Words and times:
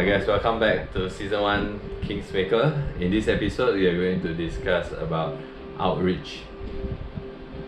Hi 0.00 0.06
guys, 0.06 0.26
welcome 0.26 0.58
back 0.58 0.94
to 0.94 1.10
season 1.10 1.42
one 1.42 1.78
Kingsmaker. 2.00 2.98
In 2.98 3.10
this 3.10 3.28
episode, 3.28 3.74
we 3.74 3.86
are 3.86 3.94
going 3.94 4.22
to 4.22 4.32
discuss 4.32 4.90
about 4.92 5.36
outreach. 5.78 6.40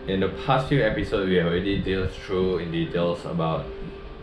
In 0.09 0.21
the 0.21 0.31
past 0.47 0.69
few 0.69 0.83
episodes, 0.83 1.29
we 1.29 1.35
have 1.35 1.49
already 1.49 1.83
dealt 1.83 2.11
through 2.11 2.61
in 2.61 2.73
details 2.73 3.27
about 3.27 3.67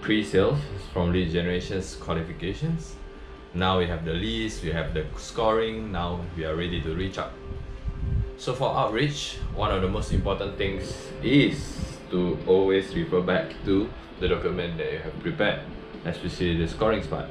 pre-sales 0.01 0.57
from 0.91 1.11
lead 1.11 1.31
generations 1.31 1.97
qualifications. 1.97 2.95
Now 3.53 3.77
we 3.77 3.85
have 3.85 4.03
the 4.03 4.13
list, 4.13 4.63
we 4.63 4.71
have 4.71 4.95
the 4.95 5.05
scoring. 5.15 5.91
Now 5.91 6.21
we 6.35 6.45
are 6.45 6.55
ready 6.55 6.81
to 6.81 6.95
reach 6.95 7.19
out. 7.19 7.33
So 8.39 8.55
for 8.55 8.75
outreach, 8.75 9.37
one 9.53 9.71
of 9.71 9.83
the 9.83 9.87
most 9.87 10.11
important 10.11 10.57
things 10.57 11.11
is 11.21 11.99
to 12.09 12.39
always 12.47 12.91
refer 12.95 13.21
back 13.21 13.53
to 13.65 13.87
the 14.19 14.29
document 14.29 14.79
that 14.79 14.93
you 14.93 14.97
have 14.97 15.19
prepared, 15.19 15.61
especially 16.05 16.57
the 16.57 16.67
scoring 16.67 17.03
part. 17.03 17.29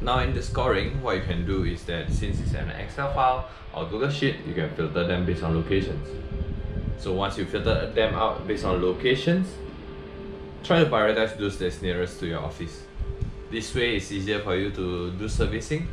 Now 0.00 0.20
in 0.20 0.32
the 0.32 0.42
scoring, 0.42 1.02
what 1.02 1.16
you 1.16 1.22
can 1.22 1.44
do 1.44 1.64
is 1.64 1.84
that 1.84 2.10
since 2.12 2.38
it's 2.40 2.54
an 2.54 2.70
Excel 2.70 3.12
file 3.12 3.48
or 3.74 3.86
Google 3.86 4.10
Sheet, 4.10 4.36
you 4.46 4.54
can 4.54 4.70
filter 4.70 5.06
them 5.06 5.26
based 5.26 5.42
on 5.42 5.54
locations. 5.56 6.08
So 6.98 7.14
once 7.14 7.36
you 7.36 7.44
filter 7.44 7.90
them 7.90 8.14
out 8.14 8.46
based 8.46 8.64
on 8.64 8.80
locations, 8.80 9.48
try 10.62 10.84
to 10.84 10.90
prioritize 10.90 11.36
those 11.36 11.58
that's 11.58 11.82
nearest 11.82 12.20
to 12.20 12.26
your 12.26 12.40
office. 12.40 12.82
This 13.50 13.74
way 13.74 13.96
it's 13.96 14.12
easier 14.12 14.40
for 14.40 14.56
you 14.56 14.70
to 14.70 15.10
do 15.12 15.28
servicing. 15.28 15.88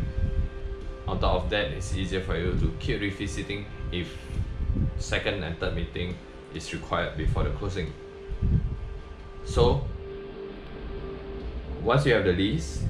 On 1.08 1.20
top 1.20 1.44
of 1.44 1.50
that, 1.52 1.72
it's 1.72 1.96
easier 1.96 2.22
for 2.22 2.38
you 2.38 2.54
to 2.60 2.74
keep 2.80 3.02
revisiting 3.02 3.66
if 3.92 4.08
second 4.98 5.44
and 5.44 5.58
third 5.60 5.76
meeting 5.76 6.16
is 6.54 6.74
required 6.74 7.18
before 7.18 7.44
the 7.44 7.52
closing. 7.52 7.94
So 9.46 9.86
once 11.82 12.06
you 12.06 12.14
have 12.14 12.26
the 12.26 12.34
list, 12.34 12.82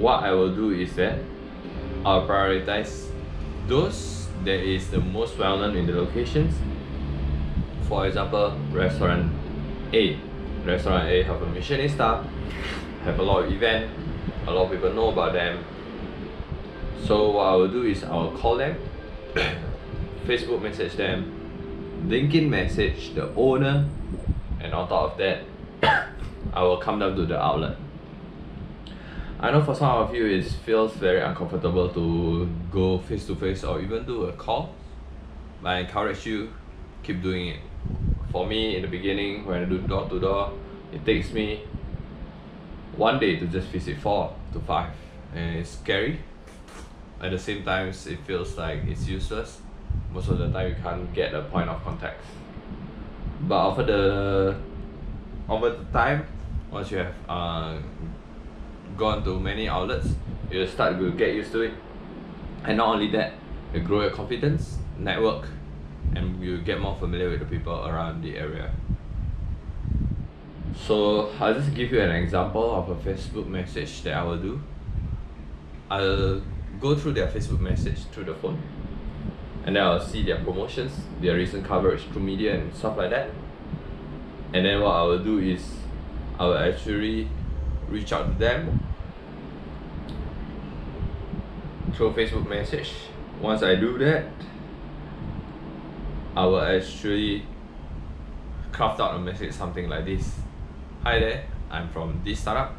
what 0.00 0.24
I 0.24 0.32
will 0.32 0.54
do 0.54 0.70
is 0.70 0.96
that 0.96 1.18
I'll 2.06 2.26
prioritize 2.26 3.10
those 3.68 4.28
that 4.44 4.60
is 4.60 4.90
the 4.90 4.98
most 4.98 5.36
well 5.36 5.58
known 5.58 5.76
in 5.76 5.86
the 5.86 5.92
locations. 5.92 6.54
For 7.86 8.06
example, 8.06 8.56
restaurant 8.72 9.30
A. 9.92 10.18
Restaurant 10.64 11.06
A 11.06 11.22
have 11.24 11.42
a 11.42 11.46
Michelin 11.46 11.88
star, 11.88 12.24
have 13.04 13.18
a 13.18 13.22
lot 13.22 13.44
of 13.44 13.52
event, 13.52 13.90
a 14.46 14.50
lot 14.50 14.64
of 14.64 14.70
people 14.70 14.92
know 14.94 15.10
about 15.10 15.34
them. 15.34 15.62
So 17.04 17.32
what 17.32 17.44
I 17.44 17.54
will 17.56 17.68
do 17.68 17.82
is 17.84 18.02
I 18.02 18.16
will 18.16 18.36
call 18.38 18.56
them, 18.56 18.76
Facebook 20.24 20.62
message 20.62 20.96
them, 20.96 22.06
LinkedIn 22.06 22.48
message 22.48 23.14
the 23.14 23.34
owner, 23.34 23.86
and 24.60 24.72
on 24.72 24.88
top 24.88 25.12
of 25.12 25.18
that, 25.18 25.44
I 26.54 26.62
will 26.62 26.78
come 26.78 27.00
down 27.00 27.16
to 27.16 27.26
the 27.26 27.38
outlet. 27.38 27.76
I 29.42 29.50
know 29.50 29.62
for 29.62 29.74
some 29.74 29.88
of 29.88 30.14
you 30.14 30.26
it 30.26 30.44
feels 30.44 30.92
very 30.96 31.22
uncomfortable 31.22 31.88
to 31.88 32.46
go 32.70 32.98
face 32.98 33.26
to 33.26 33.34
face 33.34 33.64
or 33.64 33.80
even 33.80 34.04
do 34.04 34.24
a 34.24 34.32
call, 34.34 34.74
but 35.62 35.68
I 35.70 35.78
encourage 35.78 36.26
you 36.26 36.52
keep 37.02 37.22
doing 37.22 37.48
it. 37.48 37.60
For 38.30 38.46
me 38.46 38.76
in 38.76 38.82
the 38.82 38.88
beginning 38.88 39.46
when 39.46 39.62
I 39.62 39.64
do 39.64 39.78
door 39.78 40.06
to 40.10 40.20
door, 40.20 40.52
it 40.92 41.06
takes 41.06 41.32
me 41.32 41.62
one 42.96 43.18
day 43.18 43.36
to 43.36 43.46
just 43.46 43.68
visit 43.68 43.98
four 43.98 44.36
to 44.52 44.60
five 44.60 44.92
and 45.34 45.56
it's 45.56 45.70
scary. 45.70 46.20
At 47.22 47.30
the 47.30 47.38
same 47.38 47.64
time 47.64 47.88
it 47.88 48.18
feels 48.26 48.58
like 48.58 48.80
it's 48.86 49.08
useless. 49.08 49.62
Most 50.12 50.28
of 50.28 50.36
the 50.36 50.50
time 50.50 50.68
you 50.68 50.76
can't 50.82 51.14
get 51.14 51.32
a 51.32 51.40
point 51.44 51.70
of 51.70 51.82
contact. 51.82 52.20
But 53.40 53.68
over 53.68 53.84
the 53.84 54.60
over 55.48 55.70
the 55.70 55.84
time 55.84 56.26
once 56.70 56.90
you 56.90 56.98
have 56.98 57.14
uh 57.26 57.78
gone 58.96 59.24
to 59.24 59.38
many 59.40 59.68
outlets, 59.68 60.08
you'll 60.50 60.66
start 60.66 60.98
to 60.98 61.12
get 61.12 61.34
used 61.34 61.52
to 61.52 61.62
it. 61.62 61.74
And 62.64 62.76
not 62.76 62.94
only 62.94 63.10
that, 63.12 63.34
you 63.72 63.80
grow 63.80 64.02
your 64.02 64.10
confidence, 64.10 64.78
network, 64.98 65.48
and 66.14 66.42
you 66.42 66.58
get 66.58 66.80
more 66.80 66.96
familiar 66.96 67.30
with 67.30 67.40
the 67.40 67.46
people 67.46 67.86
around 67.86 68.22
the 68.22 68.36
area. 68.36 68.70
So 70.76 71.30
I'll 71.38 71.54
just 71.54 71.74
give 71.74 71.92
you 71.92 72.00
an 72.00 72.10
example 72.10 72.74
of 72.74 72.88
a 72.88 72.96
Facebook 72.96 73.46
message 73.46 74.02
that 74.02 74.14
I 74.14 74.22
will 74.22 74.38
do. 74.38 74.60
I'll 75.90 76.42
go 76.80 76.94
through 76.96 77.12
their 77.12 77.28
Facebook 77.28 77.60
message 77.60 78.04
through 78.12 78.24
the 78.24 78.34
phone. 78.34 78.60
And 79.66 79.76
then 79.76 79.82
I'll 79.82 80.00
see 80.00 80.22
their 80.22 80.42
promotions, 80.42 80.92
their 81.20 81.34
recent 81.34 81.64
coverage 81.64 82.02
through 82.04 82.22
media 82.22 82.54
and 82.54 82.74
stuff 82.74 82.96
like 82.96 83.10
that. 83.10 83.30
And 84.52 84.64
then 84.64 84.80
what 84.80 84.96
I 84.96 85.02
will 85.02 85.22
do 85.22 85.38
is 85.38 85.62
I 86.38 86.46
will 86.46 86.58
actually 86.58 87.28
reach 87.90 88.12
out 88.12 88.32
to 88.32 88.38
them 88.38 88.80
through 91.94 92.12
Facebook 92.12 92.48
message. 92.48 92.92
Once 93.40 93.62
I 93.62 93.74
do 93.74 93.98
that, 93.98 94.26
I 96.36 96.46
will 96.46 96.60
actually 96.60 97.44
craft 98.70 99.00
out 99.00 99.16
a 99.16 99.18
message 99.18 99.52
something 99.52 99.88
like 99.88 100.04
this. 100.04 100.36
Hi 101.02 101.18
there, 101.18 101.44
I'm 101.70 101.88
from 101.88 102.22
this 102.24 102.40
startup. 102.40 102.76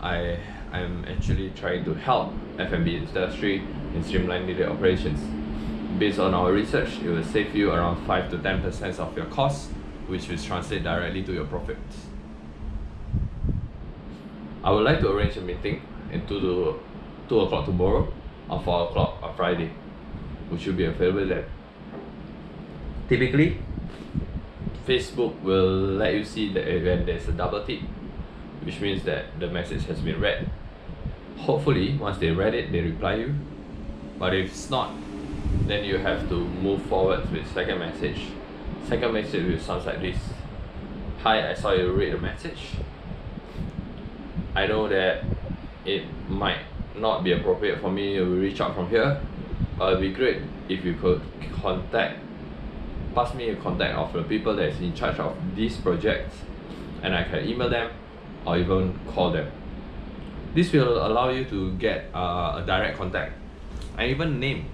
I 0.00 0.38
am 0.72 1.04
actually 1.06 1.50
trying 1.50 1.84
to 1.84 1.94
help 1.94 2.32
F&B 2.58 2.96
industry 2.96 3.62
in 3.94 4.02
streamlining 4.02 4.56
their 4.56 4.70
operations. 4.70 5.20
Based 5.98 6.18
on 6.18 6.34
our 6.34 6.52
research, 6.52 6.98
it 7.02 7.08
will 7.08 7.22
save 7.22 7.54
you 7.54 7.70
around 7.70 8.04
5 8.06 8.30
to 8.30 8.38
10% 8.38 8.98
of 8.98 9.16
your 9.16 9.26
costs, 9.26 9.70
which 10.08 10.28
will 10.28 10.38
translate 10.38 10.82
directly 10.82 11.22
to 11.22 11.32
your 11.32 11.44
profits. 11.44 12.09
I 14.62 14.70
would 14.70 14.84
like 14.84 15.00
to 15.00 15.10
arrange 15.10 15.36
a 15.36 15.40
meeting 15.40 15.82
at 16.12 16.28
2 16.28 16.40
to 16.40 16.80
2 17.28 17.40
o'clock 17.40 17.64
tomorrow 17.64 18.12
or 18.48 18.60
4 18.62 18.88
o'clock 18.88 19.22
on 19.22 19.34
Friday, 19.34 19.70
which 20.50 20.66
will 20.66 20.74
be 20.74 20.84
available 20.84 21.26
then. 21.26 21.44
Typically, 23.08 23.58
Facebook 24.86 25.40
will 25.40 25.96
let 25.96 26.14
you 26.14 26.24
see 26.24 26.52
that 26.52 26.66
when 26.66 27.06
there's 27.06 27.26
a 27.28 27.32
double 27.32 27.64
tick, 27.64 27.80
which 28.62 28.80
means 28.80 29.02
that 29.04 29.38
the 29.40 29.46
message 29.46 29.84
has 29.86 30.00
been 30.00 30.20
read. 30.20 30.50
Hopefully, 31.38 31.96
once 31.96 32.18
they 32.18 32.30
read 32.30 32.54
it, 32.54 32.70
they 32.70 32.82
reply 32.82 33.14
you. 33.14 33.34
But 34.18 34.34
if 34.34 34.50
it's 34.50 34.68
not, 34.68 34.92
then 35.66 35.84
you 35.84 35.96
have 35.96 36.28
to 36.28 36.34
move 36.34 36.82
forward 36.82 37.30
with 37.32 37.50
second 37.54 37.78
message. 37.78 38.26
Second 38.86 39.14
message 39.14 39.50
will 39.50 39.58
sound 39.58 39.86
like 39.86 40.00
this. 40.00 40.18
Hi, 41.22 41.50
I 41.50 41.54
saw 41.54 41.72
you 41.72 41.92
read 41.92 42.12
the 42.12 42.18
message. 42.18 42.72
I 44.60 44.66
know 44.66 44.88
that 44.88 45.24
it 45.86 46.04
might 46.28 46.60
not 46.94 47.24
be 47.24 47.32
appropriate 47.32 47.80
for 47.80 47.90
me 47.90 48.16
to 48.16 48.24
reach 48.26 48.60
out 48.60 48.74
from 48.74 48.90
here, 48.90 49.18
but 49.78 49.88
it'd 49.88 50.02
be 50.02 50.12
great 50.12 50.42
if 50.68 50.84
you 50.84 50.94
could 50.94 51.22
contact 51.62 52.18
pass 53.14 53.34
me 53.34 53.48
a 53.48 53.56
contact 53.56 53.96
of 53.96 54.12
the 54.12 54.22
people 54.22 54.54
that 54.54 54.68
is 54.68 54.80
in 54.80 54.94
charge 54.94 55.18
of 55.18 55.34
these 55.56 55.76
projects 55.78 56.36
and 57.02 57.14
I 57.14 57.24
can 57.24 57.44
email 57.48 57.70
them 57.70 57.90
or 58.46 58.58
even 58.58 58.98
call 59.08 59.32
them. 59.32 59.50
This 60.54 60.70
will 60.72 61.06
allow 61.06 61.30
you 61.30 61.44
to 61.46 61.72
get 61.78 62.10
uh, 62.14 62.60
a 62.62 62.64
direct 62.66 62.98
contact 62.98 63.32
and 63.96 64.10
even 64.10 64.38
name, 64.38 64.66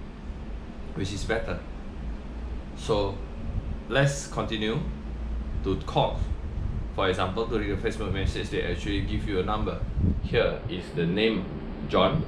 which 0.95 1.13
is 1.13 1.25
better. 1.25 1.61
So 2.77 3.17
let's 3.89 4.27
continue 4.27 4.81
to 5.63 5.77
call. 5.87 6.19
For 6.97 7.11
example, 7.11 7.47
during 7.47 7.69
the 7.69 7.77
Facebook 7.77 8.11
message, 8.11 8.49
they 8.49 8.63
actually 8.63 9.03
give 9.03 9.29
you 9.29 9.41
a 9.41 9.43
number. 9.43 9.79
Here 10.23 10.59
is 10.71 10.83
the 10.95 11.05
name 11.05 11.45
John. 11.91 12.25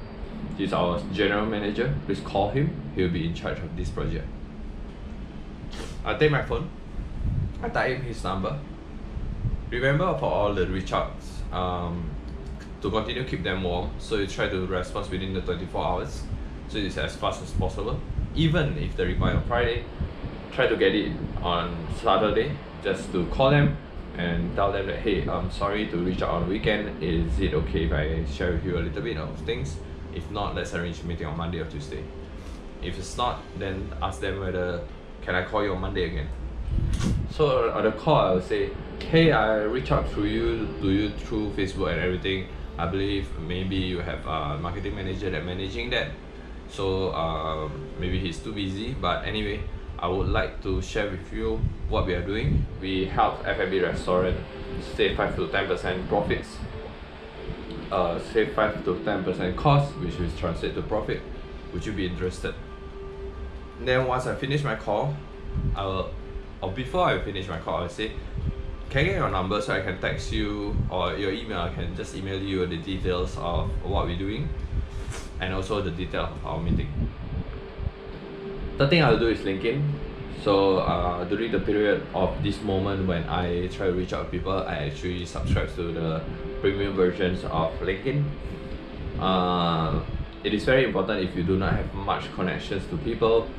He's 0.57 0.73
our 0.73 1.01
general 1.11 1.47
manager. 1.47 1.91
Please 2.05 2.19
call 2.19 2.51
him. 2.51 2.79
He'll 2.95 3.09
be 3.09 3.25
in 3.25 3.33
charge 3.33 3.57
of 3.57 3.75
this 3.75 3.89
project. 3.89 4.27
I 6.05 6.13
take 6.13 6.29
my 6.31 6.43
phone, 6.43 6.69
I 7.63 7.69
type 7.69 7.97
in 7.97 8.03
his 8.03 8.23
number. 8.23 8.59
Remember 9.71 10.15
for 10.19 10.25
all 10.25 10.53
the 10.53 10.67
reach 10.67 10.93
outs, 10.93 11.41
um, 11.51 12.09
to 12.81 12.91
continue 12.91 13.23
keep 13.23 13.43
them 13.43 13.63
warm, 13.63 13.89
so 13.97 14.17
you 14.17 14.27
try 14.27 14.49
to 14.49 14.67
respond 14.67 15.09
within 15.09 15.33
the 15.33 15.41
24 15.41 15.85
hours, 15.85 16.23
so 16.69 16.77
it's 16.77 16.97
as 16.97 17.15
fast 17.15 17.41
as 17.41 17.51
possible. 17.51 17.99
Even 18.35 18.77
if 18.77 18.95
they 18.95 19.05
reply 19.05 19.33
on 19.33 19.43
Friday, 19.43 19.83
try 20.53 20.67
to 20.67 20.77
get 20.77 20.93
it 20.95 21.11
on 21.41 21.75
Saturday, 22.01 22.51
just 22.83 23.11
to 23.11 23.25
call 23.27 23.49
them 23.49 23.75
and 24.19 24.53
tell 24.53 24.71
them 24.71 24.85
that 24.87 24.99
hey, 24.99 25.27
I'm 25.27 25.49
sorry 25.49 25.87
to 25.87 25.97
reach 25.97 26.21
out 26.21 26.31
on 26.31 26.43
the 26.43 26.49
weekend. 26.49 27.01
Is 27.01 27.39
it 27.39 27.53
okay 27.53 27.85
if 27.85 27.93
I 27.93 28.25
share 28.31 28.51
with 28.51 28.65
you 28.65 28.77
a 28.77 28.81
little 28.81 29.01
bit 29.01 29.17
of 29.17 29.37
things? 29.45 29.77
If 30.13 30.29
not, 30.29 30.55
let's 30.55 30.73
arrange 30.73 31.01
meeting 31.03 31.25
on 31.25 31.37
Monday 31.37 31.59
or 31.59 31.65
Tuesday. 31.65 32.03
If 32.81 32.97
it's 32.97 33.15
not, 33.15 33.41
then 33.57 33.93
ask 34.01 34.19
them 34.19 34.41
whether 34.41 34.81
can 35.21 35.35
I 35.35 35.45
call 35.45 35.63
you 35.63 35.73
on 35.73 35.81
Monday 35.81 36.03
again? 36.05 36.27
So 37.31 37.71
on 37.71 37.83
the 37.83 37.91
call, 37.91 38.15
I 38.15 38.31
will 38.31 38.41
say, 38.41 38.71
hey, 38.99 39.31
I 39.31 39.63
reach 39.63 39.91
out 39.91 40.11
to 40.15 40.25
you, 40.25 40.67
to 40.81 40.89
you 40.89 41.09
through 41.11 41.51
Facebook 41.51 41.91
and 41.91 42.01
everything. 42.01 42.47
I 42.77 42.87
believe 42.87 43.27
maybe 43.39 43.75
you 43.75 43.99
have 43.99 44.25
a 44.25 44.57
marketing 44.57 44.95
manager 44.95 45.29
that 45.29 45.45
managing 45.45 45.89
that. 45.91 46.11
So 46.69 47.13
um, 47.13 47.71
maybe 47.99 48.19
he's 48.19 48.39
too 48.39 48.53
busy, 48.53 48.93
but 48.93 49.25
anyway, 49.25 49.61
I 50.01 50.07
would 50.07 50.29
like 50.29 50.63
to 50.63 50.81
share 50.81 51.09
with 51.09 51.33
you 51.33 51.59
what 51.89 52.05
we 52.05 52.13
are 52.13 52.21
doing. 52.25 52.65
We 52.79 53.05
help 53.05 53.45
F&B 53.45 53.81
restaurant 53.81 54.37
save 54.95 55.17
5 55.17 55.35
to 55.35 55.47
10% 55.47 56.07
profits. 56.07 56.57
uh, 57.91 58.19
save 58.31 58.53
5 58.53 58.85
to 58.85 58.95
10% 58.95 59.55
cost, 59.55 59.91
which 59.97 60.17
will 60.19 60.29
translate 60.37 60.75
to 60.75 60.81
profit. 60.83 61.21
Would 61.73 61.85
you 61.85 61.91
be 61.91 62.05
interested? 62.05 62.53
Then 63.81 64.05
once 64.07 64.27
I 64.27 64.35
finish 64.35 64.63
my 64.63 64.75
call, 64.75 65.15
I 65.75 65.85
will, 65.85 66.11
or 66.61 66.71
before 66.71 67.05
I 67.07 67.19
finish 67.19 67.47
my 67.47 67.59
call, 67.59 67.77
I'll 67.77 67.89
say, 67.89 68.11
can 68.89 69.01
I 69.01 69.03
get 69.05 69.15
your 69.15 69.29
number 69.29 69.61
so 69.61 69.73
I 69.73 69.81
can 69.81 69.99
text 69.99 70.31
you 70.31 70.75
or 70.89 71.15
your 71.15 71.31
email? 71.31 71.59
I 71.59 71.73
can 71.73 71.95
just 71.95 72.15
email 72.15 72.39
you 72.39 72.65
the 72.65 72.77
details 72.77 73.35
of 73.37 73.69
what 73.83 74.05
we're 74.05 74.17
doing 74.17 74.49
and 75.39 75.53
also 75.53 75.81
the 75.81 75.91
detail 75.91 76.25
of 76.25 76.45
our 76.45 76.61
meeting. 76.61 76.89
The 78.79 78.87
thing 78.87 79.03
I'll 79.03 79.19
do 79.19 79.27
is 79.27 79.39
LinkedIn. 79.39 79.83
So 80.41 80.77
uh, 80.77 81.25
during 81.25 81.51
the 81.51 81.59
period 81.59 82.01
of 82.15 82.41
this 82.41 82.61
moment 82.61 83.05
when 83.05 83.27
I 83.27 83.67
try 83.67 83.87
to 83.87 83.91
reach 83.91 84.13
out 84.13 84.23
to 84.23 84.31
people, 84.31 84.53
I 84.53 84.87
actually 84.87 85.25
subscribe 85.25 85.75
to 85.75 85.91
the 85.91 86.21
premium 86.61 86.95
versions 86.95 87.43
of 87.43 87.73
LinkedIn. 87.81 88.23
Uh, 89.19 89.99
it 90.45 90.53
is 90.53 90.63
very 90.63 90.85
important 90.85 91.27
if 91.27 91.35
you 91.35 91.43
do 91.43 91.57
not 91.57 91.73
have 91.73 91.93
much 91.93 92.33
connections 92.35 92.87
to 92.89 92.95
people 92.99 93.49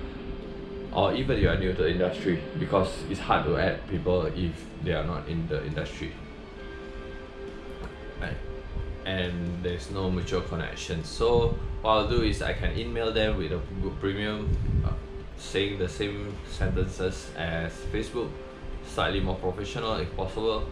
or 0.94 1.12
even 1.12 1.38
you 1.38 1.50
are 1.50 1.58
new 1.58 1.74
to 1.74 1.82
the 1.82 1.90
industry 1.90 2.42
because 2.58 2.88
it's 3.10 3.20
hard 3.20 3.44
to 3.44 3.58
add 3.58 3.86
people 3.90 4.24
if 4.24 4.64
they 4.82 4.94
are 4.94 5.04
not 5.04 5.28
in 5.28 5.46
the 5.48 5.64
industry 5.66 6.12
right 8.20 8.36
and 9.04 9.62
there's 9.62 9.90
no 9.90 10.10
mutual 10.10 10.40
connection 10.40 11.04
so 11.04 11.54
what 11.82 11.90
I'll 11.90 12.08
do 12.08 12.22
is 12.22 12.42
I 12.42 12.54
can 12.54 12.76
email 12.76 13.12
them 13.12 13.36
with 13.36 13.52
a 13.52 13.60
good 13.82 14.00
premium 14.00 14.48
uh, 14.84 14.90
saying 15.40 15.78
the 15.78 15.88
same 15.88 16.36
sentences 16.48 17.30
as 17.36 17.72
Facebook 17.92 18.30
slightly 18.86 19.20
more 19.20 19.36
professional 19.36 19.94
if 19.94 20.14
possible 20.16 20.68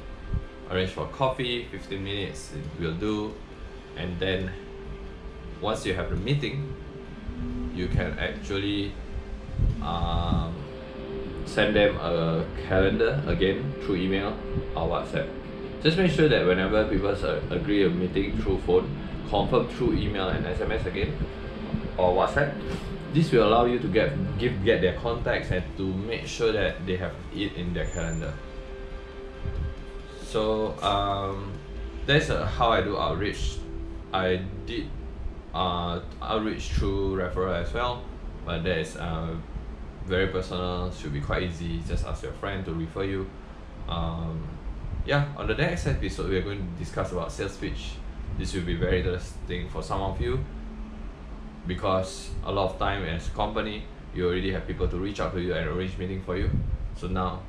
arrange 0.70 0.90
for 0.90 1.06
coffee 1.06 1.66
15 1.70 2.04
minutes 2.04 2.52
will 2.78 2.94
do 2.94 3.32
and 3.96 4.18
then 4.20 4.50
once 5.60 5.86
you 5.86 5.94
have 5.94 6.10
the 6.10 6.16
meeting 6.16 6.74
you 7.74 7.88
can 7.88 8.18
actually 8.18 8.92
um, 9.82 10.54
send 11.46 11.74
them 11.74 11.96
a 11.96 12.44
calendar 12.68 13.22
again 13.26 13.74
through 13.82 13.96
email 13.96 14.36
or 14.76 14.88
WhatsApp. 14.88 15.28
Just 15.82 15.96
make 15.96 16.10
sure 16.10 16.28
that 16.28 16.44
whenever 16.44 16.84
people 16.88 17.10
agree 17.50 17.84
a 17.84 17.90
meeting 17.90 18.36
through 18.38 18.58
phone, 18.58 18.96
confirm 19.28 19.68
through 19.68 19.94
email 19.94 20.28
and 20.28 20.44
SMS 20.44 20.84
again 20.86 21.16
or 21.96 22.14
WhatsApp. 22.14 22.52
This 23.12 23.32
will 23.32 23.48
allow 23.48 23.64
you 23.64 23.78
to 23.78 23.88
get 23.88 24.12
give 24.38 24.64
get 24.64 24.80
their 24.80 24.94
contacts 25.00 25.50
and 25.50 25.64
to 25.76 25.82
make 25.82 26.26
sure 26.26 26.52
that 26.52 26.84
they 26.86 26.96
have 26.96 27.14
it 27.34 27.54
in 27.54 27.72
their 27.72 27.86
calendar. 27.86 28.32
So 30.22 30.76
um, 30.82 31.52
that's 32.06 32.28
uh, 32.28 32.44
how 32.44 32.70
I 32.70 32.82
do 32.82 32.98
outreach. 32.98 33.58
I 34.12 34.42
did 34.66 34.88
uh, 35.54 36.00
outreach 36.20 36.70
through 36.70 37.16
referral 37.16 37.62
as 37.62 37.72
well 37.72 38.02
but 38.44 38.64
that 38.64 38.78
is 38.78 38.96
uh, 38.96 39.34
very 40.06 40.28
personal 40.28 40.90
should 40.90 41.12
be 41.12 41.20
quite 41.20 41.42
easy 41.42 41.80
just 41.86 42.06
ask 42.06 42.22
your 42.22 42.32
friend 42.32 42.64
to 42.64 42.72
refer 42.72 43.04
you 43.04 43.28
um, 43.88 44.42
yeah 45.04 45.26
on 45.36 45.46
the 45.46 45.54
next 45.54 45.86
episode 45.86 46.30
we're 46.30 46.42
going 46.42 46.58
to 46.58 46.84
discuss 46.84 47.12
about 47.12 47.30
sales 47.30 47.56
pitch 47.56 47.92
this 48.38 48.54
will 48.54 48.62
be 48.62 48.74
very 48.74 49.00
interesting 49.00 49.68
for 49.68 49.82
some 49.82 50.00
of 50.00 50.20
you 50.20 50.42
because 51.68 52.30
a 52.44 52.50
lot 52.50 52.72
of 52.72 52.78
time 52.78 53.04
as 53.04 53.28
a 53.28 53.30
company 53.30 53.84
you 54.14 54.26
already 54.26 54.50
have 54.50 54.66
people 54.66 54.88
to 54.88 54.96
reach 54.96 55.20
out 55.20 55.32
to 55.34 55.40
you 55.40 55.54
and 55.54 55.68
arrange 55.68 55.96
meeting 55.98 56.22
for 56.22 56.36
you. 56.36 56.50
So 56.96 57.06
now 57.06 57.42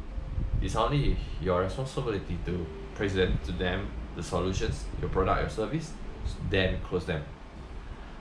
it's 0.62 0.76
only 0.76 1.18
your 1.42 1.62
responsibility 1.62 2.38
to 2.46 2.66
present 2.94 3.44
to 3.46 3.54
them 3.54 3.90
the 4.16 4.22
solutions 4.22 4.84
your 5.00 5.10
product 5.10 5.42
or 5.42 5.50
service 5.50 5.94
then 6.50 6.80
close 6.84 7.06
them. 7.06 7.24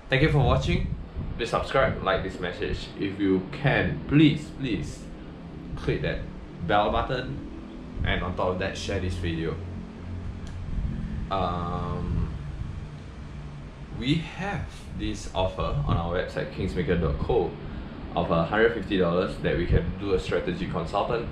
Thank 0.08 0.22
you 0.22 0.30
for 0.30 0.38
watching. 0.38 0.94
Please 1.36 1.50
subscribe 1.50 2.02
like 2.02 2.22
this 2.22 2.40
message. 2.40 2.86
If 2.98 3.18
you 3.18 3.46
can 3.52 4.00
please 4.08 4.46
please 4.58 5.00
click 5.76 6.02
that 6.02 6.20
bell 6.66 6.90
button 6.90 7.48
and 8.04 8.22
on 8.22 8.36
top 8.36 8.48
of 8.48 8.58
that 8.60 8.78
share 8.78 9.00
this 9.00 9.14
video. 9.14 9.56
Um, 11.30 12.27
we 13.98 14.14
have 14.14 14.64
this 14.98 15.30
offer 15.34 15.76
on 15.86 15.96
our 15.96 16.14
website 16.14 16.52
kingsmaker.co 16.52 17.50
of 18.16 18.28
$150 18.28 19.42
that 19.42 19.56
we 19.56 19.66
can 19.66 19.84
do 19.98 20.14
a 20.14 20.20
strategy 20.20 20.66
consultant 20.66 21.28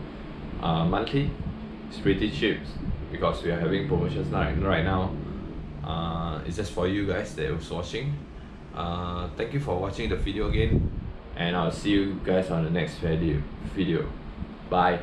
uh, 0.61 0.85
monthly. 0.85 1.31
It's 1.89 1.99
pretty 1.99 2.31
cheap 2.31 2.61
because 3.11 3.43
we 3.43 3.51
are 3.51 3.59
having 3.59 3.89
promotions 3.89 4.31
now 4.31 4.53
right 4.55 4.85
now. 4.85 5.15
Uh, 5.85 6.41
it's 6.45 6.57
just 6.57 6.73
for 6.73 6.89
you 6.89 7.07
guys 7.07 7.35
that 7.37 7.55
was 7.55 7.71
watching. 7.71 8.17
Uh, 8.75 9.29
thank 9.37 9.53
you 9.53 9.61
for 9.61 9.79
watching 9.79 10.09
the 10.09 10.17
video 10.17 10.49
again 10.49 10.91
and 11.37 11.57
I'll 11.57 11.73
see 11.73 11.91
you 11.91 12.21
guys 12.25 12.51
on 12.51 12.65
the 12.65 12.71
next 12.71 12.97
video. 12.97 13.43
Video. 13.75 14.09
Bye 14.69 15.01